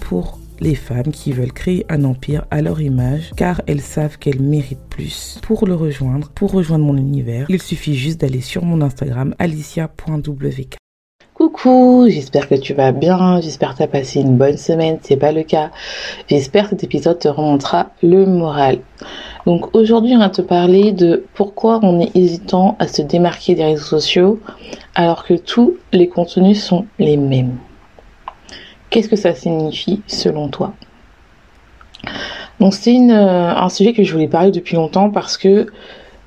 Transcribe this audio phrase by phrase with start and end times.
[0.00, 4.40] Pour les femmes qui veulent créer un empire à leur image car elles savent qu'elles
[4.40, 5.38] méritent plus.
[5.42, 10.76] Pour le rejoindre, pour rejoindre mon univers, il suffit juste d'aller sur mon Instagram alicia.wk.
[11.34, 15.16] Coucou, j'espère que tu vas bien, j'espère que tu as passé une bonne semaine, c'est
[15.16, 15.72] pas le cas.
[16.28, 18.78] J'espère que cet épisode te remontera le moral.
[19.44, 23.64] Donc aujourd'hui, on va te parler de pourquoi on est hésitant à se démarquer des
[23.64, 24.40] réseaux sociaux
[24.94, 27.58] alors que tous les contenus sont les mêmes.
[28.94, 30.72] Qu'est-ce que ça signifie selon toi?
[32.60, 35.66] Donc c'est euh, un sujet que je voulais parler depuis longtemps parce que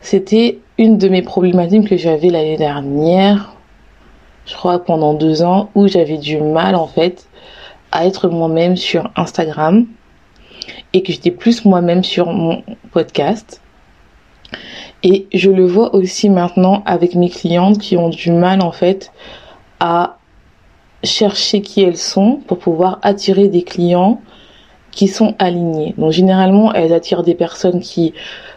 [0.01, 3.53] c'était une de mes problématiques que j'avais l'année dernière,
[4.45, 7.29] je crois pendant deux ans, où j'avais du mal en fait
[7.93, 9.87] à être moi-même sur Instagram
[10.91, 13.61] et que j'étais plus moi-même sur mon podcast.
[15.03, 19.13] Et je le vois aussi maintenant avec mes clientes qui ont du mal en fait
[19.79, 20.16] à
[21.03, 24.21] chercher qui elles sont pour pouvoir attirer des clients
[24.91, 25.93] qui sont alignés.
[25.97, 28.13] Donc généralement, elles attirent des personnes qui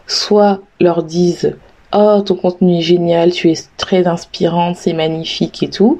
[0.07, 1.57] soit leur disent
[1.93, 5.99] "Oh, ton contenu est génial, tu es très inspirante, c'est magnifique et tout."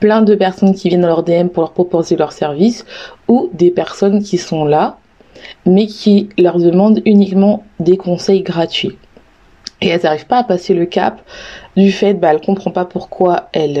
[0.00, 2.84] Plein de personnes qui viennent dans leur DM pour leur proposer leur service
[3.28, 4.98] ou des personnes qui sont là
[5.64, 8.96] mais qui leur demandent uniquement des conseils gratuits
[9.80, 11.20] et elles n'arrivent pas à passer le cap
[11.76, 13.74] du fait bah elles comprennent pas pourquoi elles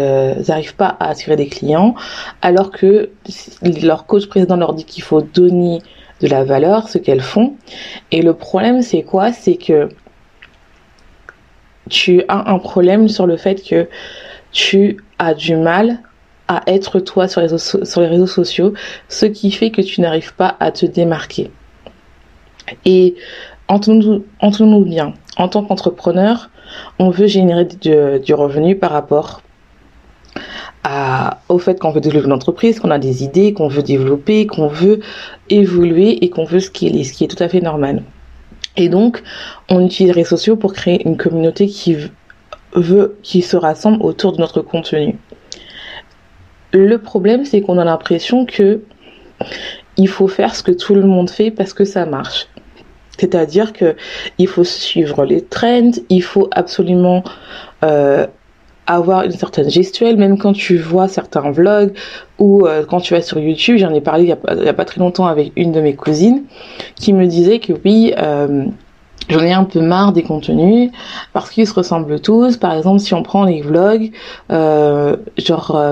[0.48, 1.94] n'arrivent euh, pas à attirer des clients
[2.42, 3.10] alors que
[3.62, 5.80] leur coach président leur dit qu'il faut donner
[6.20, 7.54] de la valeur ce qu'elles font.
[8.10, 9.32] Et le problème c'est quoi?
[9.32, 9.88] C'est que
[11.88, 13.88] tu as un problème sur le fait que
[14.52, 16.00] tu as du mal
[16.48, 18.72] à être toi sur les, réseaux, sociaux,
[19.08, 21.50] ce qui fait que tu n'arrives pas à te démarquer.
[22.84, 23.16] Et
[23.68, 26.50] entendons-nous bien, en tant qu'entrepreneur,
[26.98, 29.42] on veut générer du, revenu par rapport
[31.48, 34.68] au fait qu'on veut développer une entreprise, qu'on a des idées, qu'on veut développer, qu'on
[34.68, 35.00] veut
[35.50, 38.02] évoluer et qu'on veut ce qui est tout à fait normal.
[38.76, 39.22] Et donc,
[39.68, 41.96] on utilise les réseaux sociaux pour créer une communauté qui
[42.74, 45.18] veut, qui se rassemble autour de notre contenu.
[46.72, 48.82] Le problème, c'est qu'on a l'impression que
[49.96, 52.48] il faut faire ce que tout le monde fait parce que ça marche.
[53.18, 53.96] C'est-à-dire que
[54.38, 57.22] il faut suivre les trends, il faut absolument
[57.84, 58.26] euh,
[58.86, 61.92] avoir une certaine gestuelle, même quand tu vois certains vlogs
[62.38, 65.00] ou euh, quand tu vas sur YouTube, j'en ai parlé il y, a, pas très
[65.00, 66.44] longtemps avec une de mes cousines
[66.94, 68.64] qui me disait que oui, euh,
[69.28, 70.92] j'en ai un peu marre des contenus
[71.32, 72.58] parce qu'ils se ressemblent tous.
[72.58, 74.12] Par exemple, si on prend les vlogs,
[74.48, 75.82] genre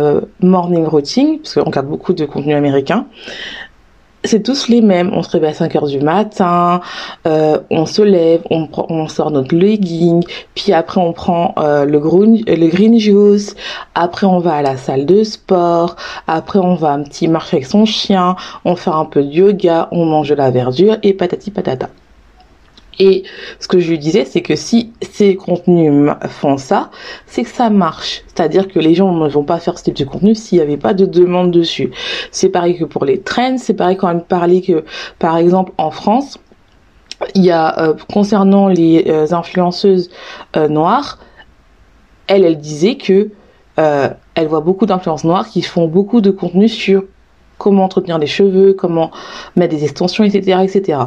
[0.40, 3.06] morning routine, parce qu'on regarde beaucoup de contenu américain,
[4.24, 5.10] c'est tous les mêmes.
[5.12, 6.80] On se réveille à 5 heures du matin,
[7.26, 10.24] euh, on se lève, on, on sort notre legging,
[10.54, 13.54] puis après on prend euh, le, green, le green juice,
[13.94, 15.96] après on va à la salle de sport,
[16.26, 19.88] après on va un petit marcher avec son chien, on fait un peu de yoga,
[19.92, 21.88] on mange de la verdure et patati patata.
[22.98, 23.24] Et
[23.60, 26.90] ce que je lui disais, c'est que si ces contenus font ça,
[27.26, 28.22] c'est que ça marche.
[28.26, 30.76] C'est-à-dire que les gens ne vont pas faire ce type de contenu s'il n'y avait
[30.76, 31.90] pas de demande dessus.
[32.30, 34.84] C'est pareil que pour les trends, c'est pareil quand même parler que,
[35.18, 36.38] par exemple, en France,
[37.34, 40.10] il y a, euh, concernant les euh, influenceuses
[40.56, 41.18] euh, noires,
[42.26, 43.30] elle, elle disait que
[43.76, 47.02] elle voit beaucoup d'influences noires qui font beaucoup de contenu sur
[47.58, 49.10] comment entretenir les cheveux, comment
[49.56, 50.98] mettre des extensions, etc., etc.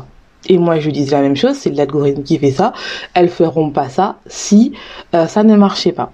[0.48, 2.74] Et moi, je disais la même chose, c'est l'algorithme qui fait ça.
[3.14, 4.74] Elles feront pas ça si
[5.14, 6.12] euh, ça ne marchait pas.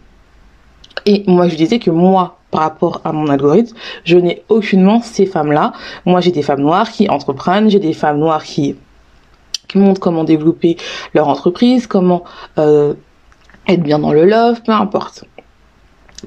[1.05, 3.75] Et moi, je disais que moi, par rapport à mon algorithme,
[4.05, 5.73] je n'ai aucunement ces femmes-là.
[6.05, 8.75] Moi, j'ai des femmes noires qui entreprennent, j'ai des femmes noires qui,
[9.67, 10.77] qui montrent comment développer
[11.13, 12.23] leur entreprise, comment
[12.57, 12.93] euh,
[13.67, 15.25] être bien dans le love, peu importe.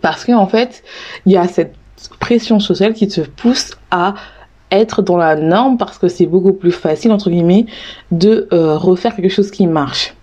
[0.03, 0.83] Parce qu'en en fait,
[1.25, 1.75] il y a cette
[2.21, 4.15] pression sociale qui te pousse à
[4.71, 7.67] être dans la norme parce que c'est beaucoup plus facile, entre guillemets,
[8.11, 10.15] de euh, refaire quelque chose qui marche.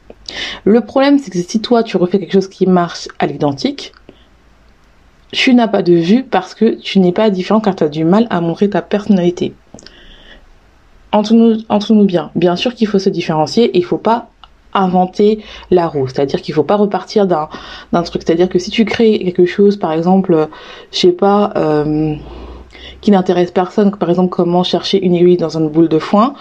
[0.65, 3.93] Le problème, c'est que si toi, tu refais quelque chose qui marche à l'identique,
[5.31, 8.05] tu n'as pas de vue parce que tu n'es pas différent car tu as du
[8.05, 9.53] mal à montrer ta personnalité.
[11.11, 12.31] entre nous, entre nous bien.
[12.35, 14.29] Bien sûr qu'il faut se différencier et il faut pas
[14.73, 16.07] inventer la roue.
[16.07, 17.49] C'est-à-dire qu'il faut pas repartir d'un,
[17.91, 18.23] d'un truc.
[18.25, 20.47] C'est-à-dire que si tu crées quelque chose, par exemple,
[20.91, 22.15] je sais pas, euh,
[23.03, 26.33] qui n'intéresse personne, par exemple comment chercher une aiguille dans une boule de foin,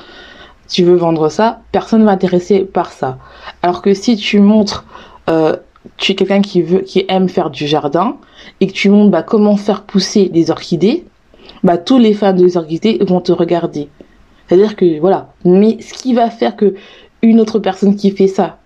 [0.68, 3.18] tu veux vendre ça, personne va intéresser par ça.
[3.62, 4.84] Alors que si tu montres,
[5.28, 5.56] euh,
[5.96, 8.16] tu es quelqu'un qui veut, qui aime faire du jardin
[8.60, 11.04] et que tu montres bah, comment faire pousser des orchidées,
[11.64, 13.88] bah tous les fans des orchidées vont te regarder.
[14.46, 15.32] C'est-à-dire que voilà.
[15.44, 16.74] Mais ce qui va faire que
[17.22, 18.58] une autre personne qui fait ça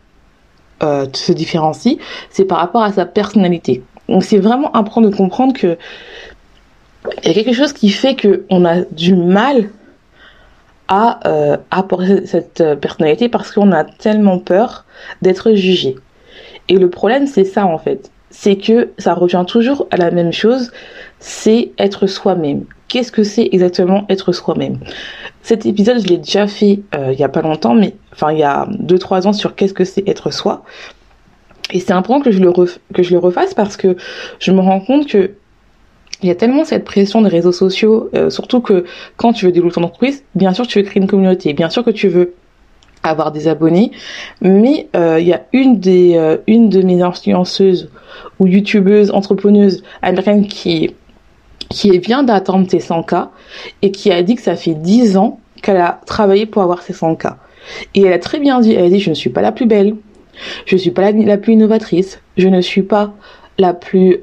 [0.82, 1.96] euh, se différencie,
[2.28, 3.82] c'est par rapport à sa personnalité.
[4.08, 5.78] Donc c'est vraiment important de comprendre que
[7.22, 9.70] il y a quelque chose qui fait que on a du mal
[10.88, 14.84] à euh, apporter cette euh, personnalité parce qu'on a tellement peur
[15.22, 15.96] d'être jugé.
[16.68, 18.10] Et le problème, c'est ça en fait.
[18.30, 20.70] C'est que ça revient toujours à la même chose,
[21.18, 22.64] c'est être soi-même.
[22.88, 24.78] Qu'est-ce que c'est exactement être soi-même?
[25.42, 28.38] Cet épisode, je l'ai déjà fait euh, il y a pas longtemps, mais enfin il
[28.38, 30.62] y a 2-3 ans sur qu'est-ce que c'est être soi.
[31.72, 33.96] Et c'est important que je le refasse parce que
[34.38, 35.32] je me rends compte que
[36.22, 38.84] il y a tellement cette pression des réseaux sociaux, euh, surtout que
[39.16, 41.84] quand tu veux développer ton entreprise, bien sûr tu veux créer une communauté, bien sûr
[41.84, 42.34] que tu veux
[43.02, 43.92] avoir des abonnés,
[44.40, 47.90] mais euh, il y a une des euh, une de mes influenceuses
[48.40, 50.94] ou youtubeuses, entrepreneuses américaines qui
[51.68, 53.28] qui vient d'attendre ses 100K
[53.82, 56.92] et qui a dit que ça fait 10 ans qu'elle a travaillé pour avoir ses
[56.92, 57.34] 100K.
[57.94, 59.66] Et elle a très bien dit, elle a dit je ne suis pas la plus
[59.66, 59.96] belle,
[60.64, 63.14] je ne suis pas la, la plus innovatrice, je ne suis pas
[63.58, 64.20] la plus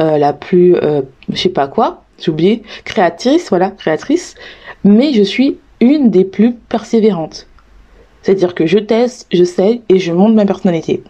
[0.00, 4.34] euh, la plus, euh, je sais pas quoi, j'ai oublié, créatrice, voilà, créatrice,
[4.82, 7.46] mais je suis une des plus persévérantes.
[8.22, 11.02] C'est-à-dire que je teste, je sais et je montre ma personnalité.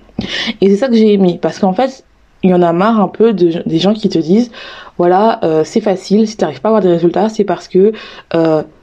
[0.60, 2.04] Et c'est ça que j'ai aimé, parce qu'en fait,
[2.42, 4.50] il y en a marre un peu de, des gens qui te disent,
[4.98, 7.92] voilà, euh, c'est facile, si tu n'arrives pas à avoir des résultats, c'est parce que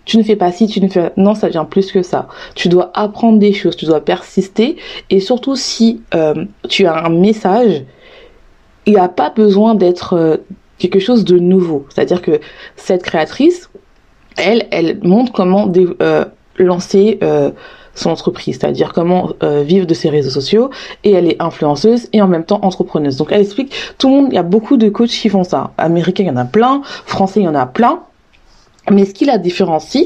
[0.06, 1.12] tu ne fais pas si, tu ne fais...
[1.18, 2.30] Non, ça vient plus que ça.
[2.56, 4.78] Tu dois apprendre des choses, tu dois persister,
[5.10, 6.02] et surtout si
[6.70, 7.84] tu as un message
[8.88, 10.38] il n'y a pas besoin d'être euh,
[10.80, 11.86] quelque chose de nouveau.
[11.90, 12.40] C'est-à-dire que
[12.76, 13.70] cette créatrice,
[14.38, 16.26] elle, elle montre comment euh,
[16.58, 17.52] lancer euh,
[17.94, 20.70] son entreprise, c'est-à-dire comment vivre de ses réseaux sociaux,
[21.04, 23.18] et elle est influenceuse et en même temps entrepreneuse.
[23.18, 25.72] Donc elle explique, tout le monde, il y a beaucoup de coachs qui font ça.
[25.80, 28.04] Américains, il y en a plein, français, il y en a plein.
[28.92, 30.06] Mais ce qui la différencie,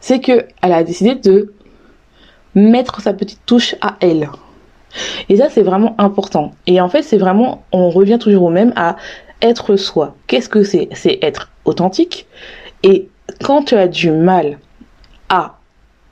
[0.00, 1.54] c'est que elle a décidé de
[2.54, 4.28] mettre sa petite touche à elle.
[5.28, 6.52] Et ça, c'est vraiment important.
[6.66, 8.96] Et en fait, c'est vraiment, on revient toujours au même à
[9.42, 10.14] être soi.
[10.26, 10.88] Qu'est-ce que c'est?
[10.92, 12.26] C'est être authentique.
[12.82, 13.08] Et
[13.44, 14.58] quand tu as du mal
[15.28, 15.58] à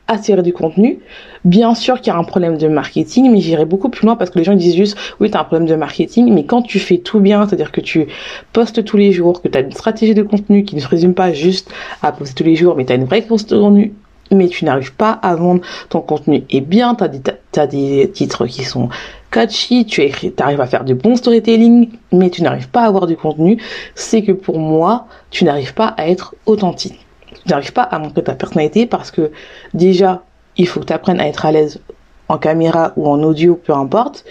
[0.06, 0.98] attirer du contenu,
[1.44, 4.31] bien sûr qu'il y a un problème de marketing, mais j'irai beaucoup plus loin parce
[4.31, 6.78] que les gens disent juste oui, tu as un problème de marketing, mais quand tu
[6.78, 8.06] fais tout bien, c'est-à-dire que tu
[8.52, 11.14] postes tous les jours, que tu as une stratégie de contenu qui ne se résume
[11.14, 11.72] pas juste
[12.02, 13.94] à poster tous les jours, mais tu as une vraie contenu
[14.31, 18.65] mais tu n'arrives pas à vendre ton contenu et bien, tu as, des titres qui
[18.65, 18.88] sont
[19.31, 20.03] catchy, tu
[20.38, 23.61] arrives à faire du bon storytelling, mais tu n'arrives pas à avoir du contenu,
[23.94, 27.05] c'est que pour moi, tu n'arrives pas à être authentique.
[27.32, 29.32] Tu n'arrives pas à montrer ta personnalité parce que
[29.75, 30.23] déjà,
[30.56, 31.81] il faut que tu apprennes à être à l'aise
[32.29, 34.25] en caméra ou en audio, peu importe.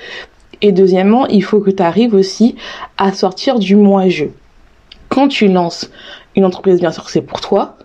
[0.62, 2.56] Et deuxièmement, il faut que tu arrives aussi
[2.98, 4.25] à sortir du moi-je.
[5.10, 5.92] Quand tu lances
[6.36, 7.78] une entreprise, bien sûr, c'est pour toi,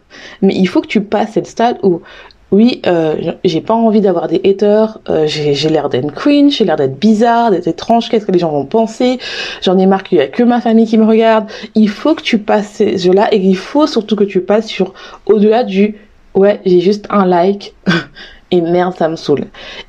[0.43, 2.03] mais il faut que tu passes cette stade où
[2.51, 6.77] oui, euh, j'ai pas envie d'avoir des haters, euh, j'ai l'air d'être cringe, j'ai l'air
[6.77, 9.19] d'être bizarre, d'être étrange, qu'est-ce que les gens vont penser,
[9.61, 11.47] j'en ai marre qu'il y a que ma famille qui me regarde.
[11.75, 14.95] Il faut que tu passes ces jeux-là et il faut surtout que tu passes sur
[15.27, 15.97] au-delà du
[16.35, 17.75] ouais, j'ai juste un like
[18.51, 19.45] et merde, ça me saoule.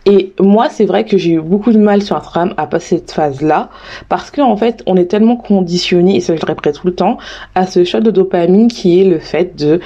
[0.05, 3.11] Et moi, c'est vrai que j'ai eu beaucoup de mal sur Instagram à passer cette
[3.11, 3.69] phase-là
[4.09, 6.95] parce qu'en en fait, on est tellement conditionné, et ça je le répète tout le
[6.95, 7.17] temps,
[7.55, 9.79] à ce shot de dopamine qui est le fait de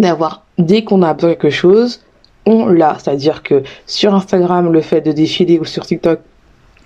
[0.00, 2.00] d'avoir, dès qu'on a besoin de quelque chose,
[2.46, 2.96] on l'a.
[2.98, 6.20] C'est-à-dire que sur Instagram, le fait de défiler ou sur TikTok,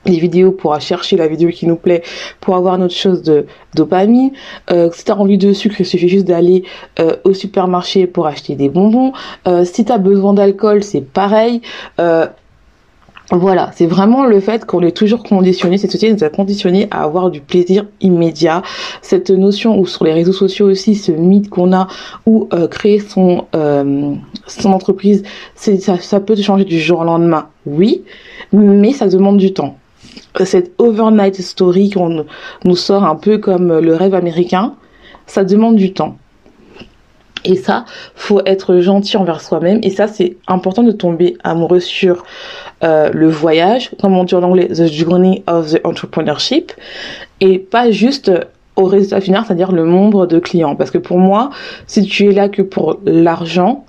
[0.06, 2.02] les vidéos pour chercher la vidéo qui nous plaît
[2.40, 4.32] pour avoir notre chose de dopamine
[4.70, 6.64] euh, si t'as envie de sucre il suffit juste d'aller
[7.00, 9.12] euh, au supermarché pour acheter des bonbons
[9.48, 11.62] euh, si t'as besoin d'alcool c'est pareil
[12.00, 12.26] euh,
[13.30, 17.04] voilà, c'est vraiment le fait qu'on est toujours conditionné, cette société nous a conditionné à
[17.04, 18.62] avoir du plaisir immédiat.
[19.00, 21.88] Cette notion, ou sur les réseaux sociaux aussi, ce mythe qu'on a,
[22.26, 24.14] ou euh, créer son, euh,
[24.46, 25.22] son entreprise,
[25.54, 28.02] ça, ça peut changer du jour au lendemain, oui,
[28.52, 29.78] mais ça demande du temps.
[30.44, 32.26] Cette overnight story qu'on
[32.64, 34.74] nous sort un peu comme le rêve américain,
[35.26, 36.18] ça demande du temps.
[37.44, 37.84] Et ça,
[38.14, 39.78] faut être gentil envers soi-même.
[39.82, 42.24] Et ça, c'est important de tomber amoureux sur
[42.82, 46.72] euh, le voyage, comme on dit en anglais, the journey of the entrepreneurship,
[47.40, 48.30] et pas juste
[48.76, 50.74] au résultat final, c'est-à-dire le nombre de clients.
[50.74, 51.50] Parce que pour moi,
[51.86, 53.84] si tu es là que pour l'argent,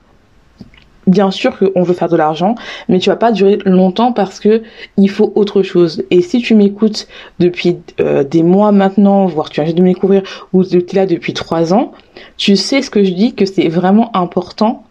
[1.08, 2.56] bien sûr qu'on veut faire de l'argent,
[2.90, 4.64] mais tu vas pas durer longtemps parce que
[4.98, 6.04] il faut autre chose.
[6.12, 7.08] Et si tu m'écoutes
[7.40, 11.34] depuis euh, des mois maintenant, voire tu viens de m'écouvrir, ou tu es là depuis
[11.34, 11.92] trois ans,
[12.38, 14.84] tu sais ce que je dis, que c'est vraiment important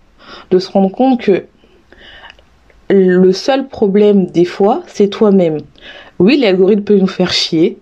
[0.50, 1.44] de se rendre compte que
[2.90, 5.58] le seul problème des fois, c'est toi-même.
[6.18, 7.78] Oui, l'algorithme peut nous faire chier,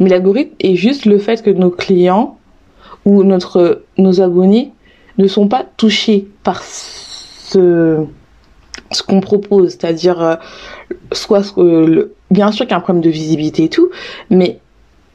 [0.00, 2.36] mais l'algorithme est juste le fait que nos clients
[3.04, 4.72] ou notre, nos abonnés
[5.18, 6.62] ne sont pas touchés par
[7.54, 10.36] ce, qu'on propose, c'est-à-dire euh,
[11.12, 11.54] soit
[12.30, 13.90] bien sûr qu'il y a un problème de visibilité et tout,
[14.30, 14.58] mais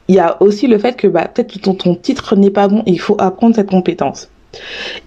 [0.07, 2.99] il y a aussi le fait que bah, peut-être ton, titre n'est pas bon, il
[2.99, 4.29] faut apprendre cette compétence.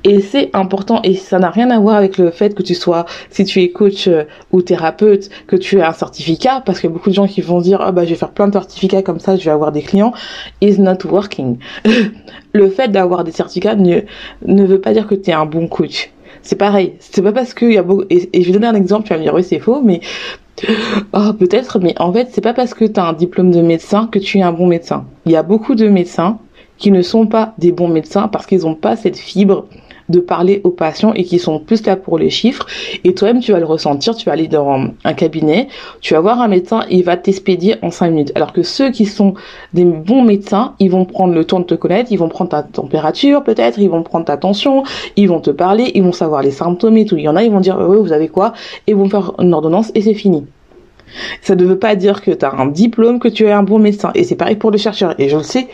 [0.04, 3.06] Et c'est important et ça n'a rien à voir avec le fait que tu sois,
[3.28, 4.22] si tu es coach euh,
[4.52, 7.80] ou thérapeute, que tu aies un certificat, parce que beaucoup de gens qui vont dire,
[7.80, 10.12] ah bah je vais faire plein de certificats comme ça, je vais avoir des clients,
[10.60, 11.58] is not working.
[12.52, 14.02] le fait d'avoir des certificats ne,
[14.46, 16.12] ne veut pas dire que tu es un bon coach.
[16.42, 16.94] C'est pareil.
[16.98, 19.18] C'est pas parce qu'il y a beaucoup, et, je vais donner un exemple, tu vas
[19.18, 20.00] me dire oui c'est faux, mais
[21.12, 24.08] oh, peut-être, mais en fait c'est pas parce que tu as un diplôme de médecin
[24.10, 25.04] que tu es un bon médecin.
[25.26, 26.38] Il y a beaucoup de médecins
[26.78, 29.66] qui ne sont pas des bons médecins parce qu'ils n'ont pas cette fibre
[30.09, 32.66] de parler aux patients et qui sont plus là pour les chiffres.
[33.04, 35.68] Et toi-même, tu vas le ressentir, tu vas aller dans un cabinet,
[36.00, 38.32] tu vas voir un médecin, il va t'expédier en 5 minutes.
[38.35, 39.35] Alors que ceux qui sont
[39.73, 42.62] des bons médecins, ils vont prendre le temps de te connaître, ils vont prendre ta
[42.62, 44.82] température peut-être, ils vont prendre ta tension,
[45.16, 47.16] ils vont te parler, ils vont savoir les symptômes et tout.
[47.16, 48.52] Il y en a, ils vont dire, oui, vous avez quoi?
[48.87, 50.47] Et vont faire une ordonnance et c'est fini.
[51.42, 53.78] Ça ne veut pas dire que tu as un diplôme, que tu es un bon
[53.78, 54.11] médecin.
[54.14, 55.14] Et c'est pareil pour le chercheur.
[55.18, 55.68] Et je le sais,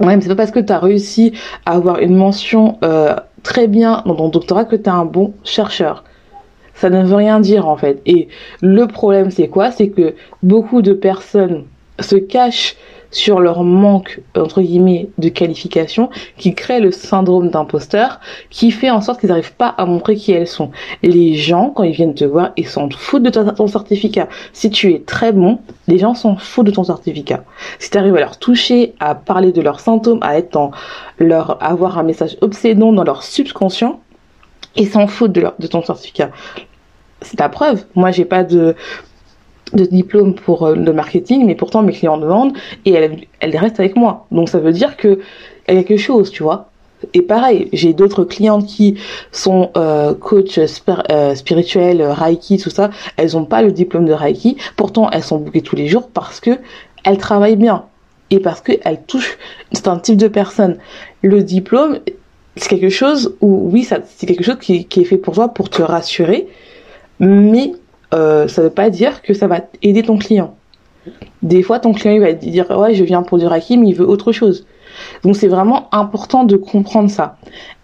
[0.00, 1.32] Ouais, mais c'est pas parce que tu as réussi
[1.66, 5.34] à avoir une mention euh, très bien dans ton doctorat que tu es un bon
[5.44, 6.04] chercheur.
[6.74, 8.02] Ça ne veut rien dire en fait.
[8.04, 8.28] Et
[8.60, 9.70] le problème c'est quoi?
[9.70, 11.64] C'est que beaucoup de personnes
[12.00, 12.76] se cachent
[13.14, 19.00] sur leur manque, entre guillemets, de qualification, qui crée le syndrome d'imposteur, qui fait en
[19.00, 20.70] sorte qu'ils n'arrivent pas à montrer qui elles sont.
[21.02, 24.28] Les gens, quand ils viennent te voir, ils s'en foutent de ton certificat.
[24.52, 27.44] Si tu es très bon, les gens s'en foutent de ton certificat.
[27.78, 30.72] Si tu arrives à leur toucher, à parler de leurs symptômes, à être dans
[31.18, 34.00] leur, avoir un message obsédant dans leur subconscient,
[34.76, 36.30] ils s'en foutent de, leur, de ton certificat.
[37.20, 37.84] C'est ta preuve.
[37.94, 38.74] Moi, j'ai pas de,
[39.74, 43.80] de diplôme pour euh, le marketing, mais pourtant mes clients demandent et elle, elle reste
[43.80, 44.26] avec moi.
[44.30, 45.18] Donc ça veut dire que
[45.68, 46.70] y a quelque chose, tu vois.
[47.12, 48.96] Et pareil, j'ai d'autres clientes qui
[49.30, 52.90] sont euh, coach euh, spirituel, Reiki, tout ça.
[53.16, 54.56] Elles n'ont pas le diplôme de Reiki.
[54.76, 56.52] Pourtant, elles sont bookées tous les jours parce que
[57.04, 57.84] elles travaillent bien
[58.30, 59.36] et parce qu'elles touchent
[59.86, 60.78] un type de personne.
[61.20, 61.98] Le diplôme,
[62.56, 65.68] c'est quelque chose où oui, c'est quelque chose qui, qui est fait pour toi pour
[65.68, 66.48] te rassurer,
[67.20, 67.72] mais
[68.12, 70.54] euh, ça ne veut pas dire que ça va aider ton client.
[71.42, 73.94] Des fois, ton client il va dire ouais, je viens pour du Reiki, mais il
[73.94, 74.66] veut autre chose.
[75.22, 77.36] Donc c'est vraiment important de comprendre ça.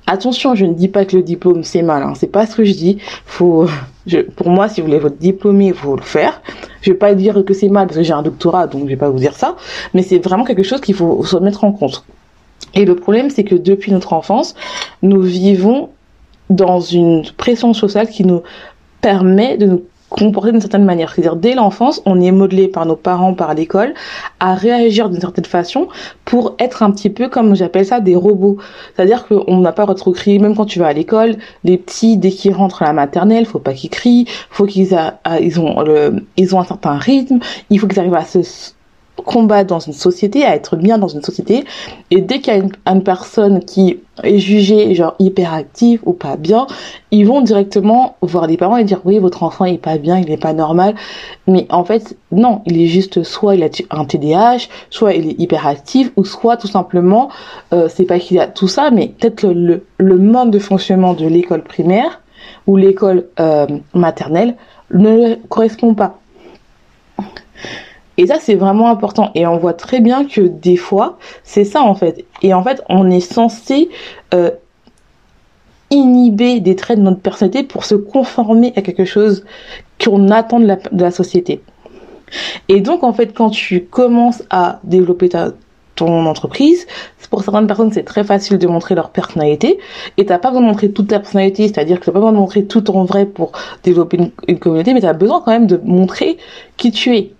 [0.06, 2.14] Attention, je ne dis pas que le diplôme c'est mal, hein.
[2.16, 2.98] c'est pas ce que je dis.
[3.36, 3.68] Pour
[4.46, 6.40] moi, si vous voulez votre diplômé, il faut le faire.
[6.82, 8.96] Je vais pas dire que c'est mal parce que j'ai un doctorat, donc je vais
[8.96, 9.56] pas vous dire ça.
[9.94, 12.04] Mais c'est vraiment quelque chose qu'il faut se mettre en compte.
[12.74, 14.54] Et le problème, c'est que depuis notre enfance,
[15.02, 15.90] nous vivons
[16.48, 18.42] dans une pression sociale qui nous
[19.00, 21.14] permet de nous comporter d'une certaine manière.
[21.14, 23.94] C'est-à-dire, dès l'enfance, on est modelé par nos parents, par l'école,
[24.40, 25.88] à réagir d'une certaine façon
[26.24, 28.58] pour être un petit peu comme j'appelle ça des robots.
[28.94, 32.52] C'est-à-dire qu'on n'a pas crier, même quand tu vas à l'école, les petits, dès qu'ils
[32.52, 34.96] rentrent à la maternelle, faut pas qu'ils crient, faut qu'ils
[35.40, 37.38] ils ont le, ils ont un certain rythme,
[37.70, 38.42] il faut qu'ils arrivent à se
[39.24, 41.64] combattre dans une société, à être bien dans une société.
[42.10, 46.66] Et dès qu'il y a une, personne qui est jugée genre hyperactive ou pas bien,
[47.10, 50.30] ils vont directement voir les parents et dire oui votre enfant est pas bien, il
[50.30, 50.94] est pas normal.
[51.46, 55.40] Mais en fait non, il est juste soit il a un TDAH, soit il est
[55.40, 57.30] hyperactif ou soit tout simplement
[57.72, 61.26] euh, c'est pas qu'il a tout ça, mais peut-être le, le, mode de fonctionnement de
[61.26, 62.20] l'école primaire
[62.66, 64.56] ou l'école euh, maternelle
[64.92, 66.18] ne correspond pas.
[68.20, 69.30] Et ça, c'est vraiment important.
[69.34, 72.26] Et on voit très bien que des fois, c'est ça en fait.
[72.42, 73.88] Et en fait, on est censé
[74.34, 74.50] euh,
[75.88, 79.46] inhiber des traits de notre personnalité pour se conformer à quelque chose
[80.04, 81.62] qu'on attend de la, société.
[82.68, 85.52] Et donc, en fait, quand tu commences à développer ta,
[85.96, 86.86] ton entreprise,
[87.30, 89.78] pour certaines personnes, c'est très facile de montrer leur personnalité.
[90.18, 92.36] Et t'as pas besoin de montrer toute ta personnalité, c'est-à-dire que t'as pas besoin de
[92.36, 95.66] montrer tout en vrai pour développer une, une communauté, mais tu as besoin quand même
[95.66, 96.36] de montrer
[96.76, 97.32] qui tu es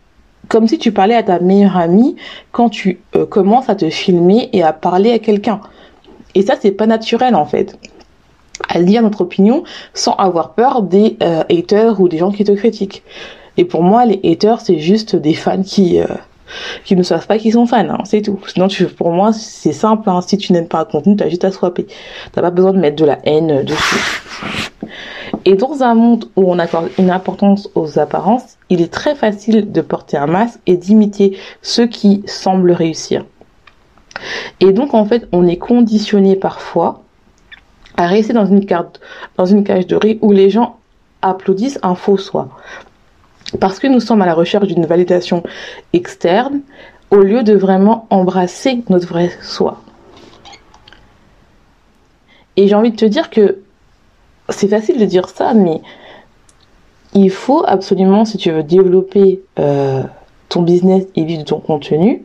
[0.50, 2.16] comme si tu parlais à ta meilleure amie
[2.52, 5.60] quand tu euh, commences à te filmer et à parler à quelqu'un.
[6.34, 7.78] Et ça, c'est pas naturel en fait.
[8.68, 9.62] À dire notre opinion
[9.94, 13.04] sans avoir peur des euh, haters ou des gens qui te critiquent.
[13.56, 16.06] Et pour moi, les haters, c'est juste des fans qui, euh,
[16.84, 18.40] qu'ils ne savent pas qu'ils sont fans, hein, c'est tout.
[18.48, 18.66] Sinon,
[18.96, 20.10] pour moi, c'est simple.
[20.10, 20.20] Hein.
[20.20, 21.86] si tu n'aimes pas un contenu, tu as juste à swapper.
[22.32, 24.30] T'as pas besoin de mettre de la haine dessus.
[25.44, 29.72] Et dans un monde où on accorde une importance aux apparences, il est très facile
[29.72, 33.24] de porter un masque et d'imiter ceux qui semblent réussir.
[34.60, 37.02] Et donc, en fait, on est conditionné parfois
[37.96, 38.64] à rester dans une,
[39.36, 40.78] dans une cage de riz où les gens
[41.22, 42.48] applaudissent un faux soi.
[43.58, 45.42] Parce que nous sommes à la recherche d'une validation
[45.92, 46.60] externe
[47.10, 49.80] au lieu de vraiment embrasser notre vrai soi.
[52.56, 53.58] Et j'ai envie de te dire que
[54.50, 55.80] c'est facile de dire ça, mais
[57.14, 60.02] il faut absolument, si tu veux développer euh,
[60.48, 62.24] ton business et vivre de ton contenu,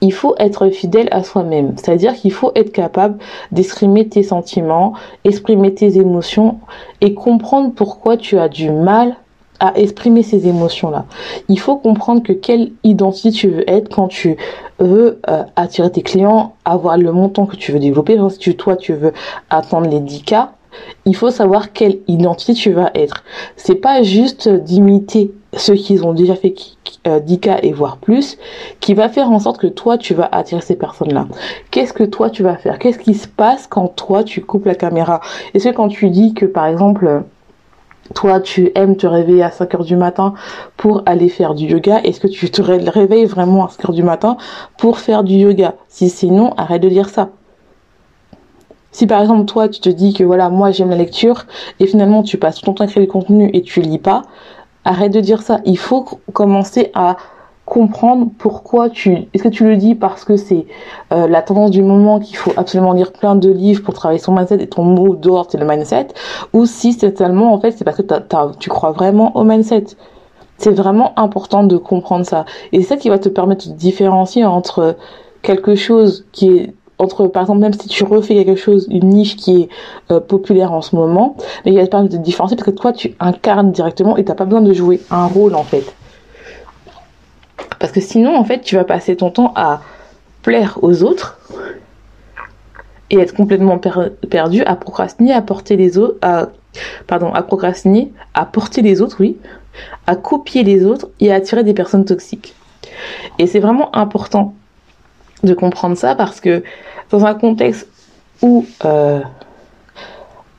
[0.00, 1.74] il faut être fidèle à soi-même.
[1.76, 3.18] C'est-à-dire qu'il faut être capable
[3.50, 4.92] d'exprimer tes sentiments,
[5.24, 6.58] exprimer tes émotions
[7.00, 9.16] et comprendre pourquoi tu as du mal
[9.58, 11.06] à exprimer ces émotions-là.
[11.48, 14.36] Il faut comprendre que quelle identité tu veux être quand tu
[14.78, 18.18] veux euh, attirer tes clients, avoir le montant que tu veux développer.
[18.30, 19.14] si tu, toi, tu veux
[19.48, 20.48] attendre les 10K,
[21.04, 23.24] il faut savoir quelle identité tu vas être.
[23.56, 26.54] C'est pas juste d'imiter ceux qui ont déjà fait
[27.04, 28.38] 10K euh, et voire plus,
[28.80, 31.26] qui va faire en sorte que toi, tu vas attirer ces personnes-là.
[31.70, 32.78] Qu'est-ce que toi, tu vas faire?
[32.78, 35.20] Qu'est-ce qui se passe quand toi, tu coupes la caméra?
[35.54, 37.22] Est-ce que quand tu dis que, par exemple,
[38.14, 40.34] toi, tu aimes te réveiller à 5 heures du matin
[40.76, 42.00] pour aller faire du yoga.
[42.02, 44.36] Est-ce que tu te réveilles vraiment à 5 heures du matin
[44.78, 45.74] pour faire du yoga?
[45.88, 47.30] Si c'est non, arrête de dire ça.
[48.96, 51.44] Si par exemple toi tu te dis que voilà moi j'aime la lecture
[51.80, 54.22] et finalement tu passes ton temps à créer du contenu et tu lis pas,
[54.86, 55.60] arrête de dire ça.
[55.66, 57.18] Il faut commencer à
[57.66, 60.64] comprendre pourquoi tu est-ce que tu le dis parce que c'est
[61.12, 64.34] euh, la tendance du moment qu'il faut absolument lire plein de livres pour travailler son
[64.34, 66.06] mindset et ton mot d'ordre c'est le mindset
[66.54, 68.02] ou si c'est tellement en fait c'est parce que
[68.58, 69.84] tu crois vraiment au mindset
[70.56, 74.46] c'est vraiment important de comprendre ça et c'est ça qui va te permettre de différencier
[74.46, 74.96] entre
[75.42, 79.36] quelque chose qui est entre par exemple même si tu refais quelque chose une niche
[79.36, 79.68] qui est
[80.10, 82.92] euh, populaire en ce moment mais il va te permettre de différencier parce que toi
[82.92, 85.94] tu incarnes directement et t'as pas besoin de jouer un rôle en fait.
[87.78, 89.80] Parce que sinon en fait tu vas passer ton temps à
[90.42, 91.38] plaire aux autres
[93.10, 93.78] et être complètement
[94.30, 96.48] perdu à procrastiner à porter les autres à
[97.08, 99.38] à procrastiner à porter les autres oui
[100.06, 102.54] à copier les autres et à attirer des personnes toxiques.
[103.38, 104.54] Et c'est vraiment important
[105.42, 106.62] de comprendre ça parce que
[107.10, 107.88] dans un contexte
[108.42, 109.20] où euh,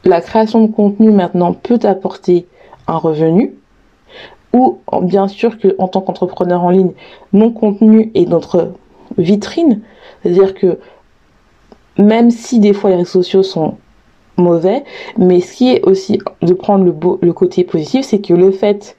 [0.04, 2.48] la création de contenu maintenant peut apporter
[2.88, 3.54] un revenu,
[4.54, 6.92] ou bien sûr que en tant qu'entrepreneur en ligne,
[7.34, 8.72] mon contenu est notre
[9.18, 9.82] vitrine,
[10.24, 10.80] c'est-à-dire que
[11.98, 13.78] même si des fois les réseaux sociaux sont
[14.38, 14.84] mauvais,
[15.18, 18.96] mais ce qui est aussi de prendre le, le côté positif, c'est que le fait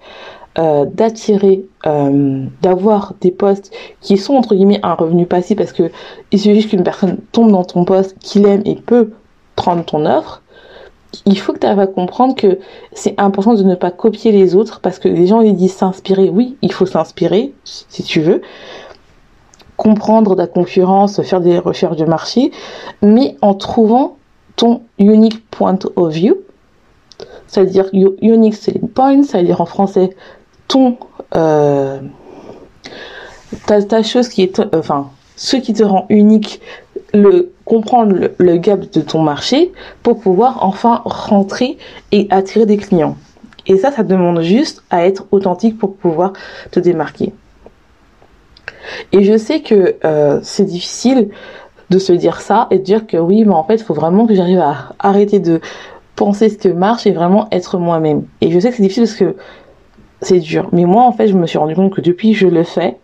[0.58, 5.90] euh, d'attirer, euh, d'avoir des postes qui sont entre guillemets un revenu passif parce que
[6.32, 9.12] il suffit qu'une personne tombe dans ton poste, qu'il aime et peut
[9.54, 10.42] prendre ton offre.
[11.26, 12.58] Il faut que tu arrives à comprendre que
[12.92, 16.28] c'est important de ne pas copier les autres parce que les gens ils disent s'inspirer.
[16.28, 18.42] Oui, il faut s'inspirer si tu veux,
[19.76, 22.50] comprendre la concurrence, faire des recherches de marché,
[23.00, 24.16] mais en trouvant
[24.56, 26.36] ton unique point of view,
[27.46, 30.10] c'est-à-dire unique selling point, c'est-à-dire en français
[30.68, 30.98] ton
[31.34, 31.98] euh,
[33.66, 36.60] ta, chose qui est enfin ce qui te rend unique
[37.14, 41.78] le comprendre le, gap de ton marché pour pouvoir enfin rentrer
[42.12, 43.16] et attirer des clients.
[43.66, 46.32] Et ça ça demande juste à être authentique pour pouvoir
[46.70, 47.32] te démarquer.
[49.12, 51.28] Et je sais que euh, c'est difficile
[51.90, 54.26] de se dire ça et de dire que oui mais en fait il faut vraiment
[54.26, 55.60] que j'arrive à arrêter de
[56.16, 58.24] penser ce que marche et vraiment être moi-même.
[58.40, 59.36] Et je sais que c'est difficile parce que
[60.20, 60.68] c'est dur.
[60.72, 62.96] Mais moi, en fait, je me suis rendu compte que depuis que je le fais,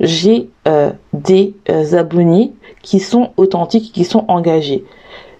[0.00, 2.52] j'ai euh, des euh, abonnés
[2.82, 4.84] qui sont authentiques, qui sont engagés.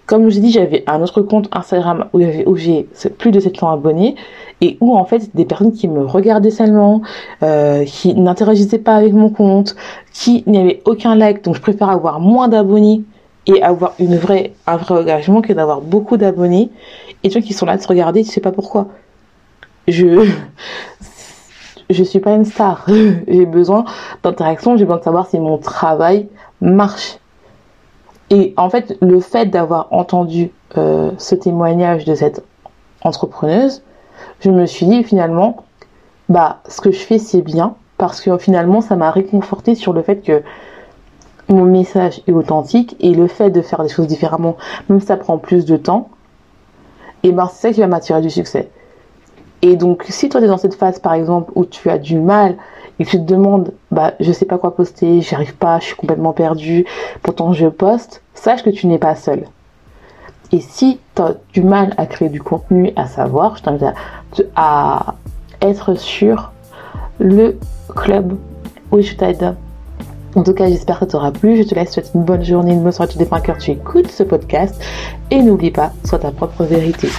[0.05, 2.87] Comme je vous ai dit, j'avais un autre compte Instagram où, j'ai
[3.17, 4.15] plus de 700 abonnés
[4.61, 7.01] et où en fait des personnes qui me regardaient seulement,
[7.43, 9.75] euh, qui n'interagissaient pas avec mon compte,
[10.13, 11.43] qui n'avaient aucun like.
[11.43, 13.03] Donc je préfère avoir moins d'abonnés
[13.47, 16.69] et avoir une vraie, un vrai engagement que d'avoir beaucoup d'abonnés
[17.23, 18.87] et ceux qui sont là de se regarder, tu sais pas pourquoi.
[19.89, 20.29] Je,
[21.89, 22.85] je suis pas une star.
[23.27, 23.85] j'ai besoin
[24.23, 26.27] d'interaction, j'ai besoin de savoir si mon travail
[26.61, 27.19] marche.
[28.29, 32.43] Et en fait, le fait d'avoir entendu euh, ce témoignage de cette
[33.01, 33.83] entrepreneuse,
[34.41, 35.63] je me suis dit finalement,
[36.29, 40.01] bah, ce que je fais, c'est bien, parce que finalement, ça m'a réconforté sur le
[40.01, 40.43] fait que
[41.47, 44.57] mon message est authentique et le fait de faire des choses différemment,
[44.89, 46.09] même ça prend plus de temps,
[47.23, 48.69] et ben c'est ça qui va m'attirer du succès.
[49.67, 52.17] Et donc, si toi, tu es dans cette phase, par exemple, où tu as du
[52.17, 52.55] mal
[52.99, 56.31] et tu te demandes, bah, je sais pas quoi poster, j'arrive pas, je suis complètement
[56.31, 56.85] perdue,
[57.21, 59.43] pourtant je poste, sache que tu n'es pas seul.
[60.53, 63.83] Et si tu as du mal à créer du contenu, à savoir, je t'invite
[64.55, 65.15] à,
[65.61, 66.53] être sur
[67.19, 67.57] le
[67.93, 68.37] club
[68.91, 69.53] où je t'aide.
[70.35, 71.57] En tout cas, j'espère que ça t'aura plu.
[71.57, 73.11] Je te laisse souhaiter une bonne journée, une bonne soirée.
[73.11, 74.81] Tu dépends cœur, tu écoutes ce podcast.
[75.29, 77.09] Et n'oublie pas, sois ta propre vérité.